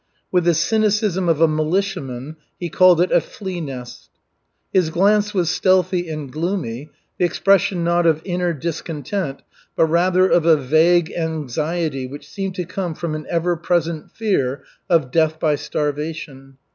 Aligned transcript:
With 0.31 0.45
the 0.45 0.55
cynicism 0.55 1.29
of 1.29 1.41
a 1.41 1.47
militiaman, 1.47 2.37
he 2.59 2.69
called 2.71 3.01
it 3.01 3.11
"a 3.11 3.21
flea 3.21 3.61
nest." 3.61 4.09
His 4.73 4.89
glance 4.89 5.31
was 5.31 5.51
stealthy 5.51 6.09
and 6.09 6.31
gloomy, 6.33 6.89
the 7.19 7.25
expression 7.25 7.83
not 7.83 8.07
of 8.07 8.19
inner 8.25 8.51
discontent, 8.51 9.43
but 9.75 9.85
rather 9.85 10.27
of 10.27 10.43
a 10.43 10.57
vague 10.57 11.11
anxiety 11.11 12.07
which 12.07 12.27
seemed 12.27 12.55
to 12.55 12.65
come 12.65 12.95
from 12.95 13.13
an 13.13 13.27
ever 13.29 13.55
present 13.55 14.09
fear 14.09 14.63
of 14.89 15.11
death 15.11 15.39
by 15.39 15.53
starvation. 15.53 16.57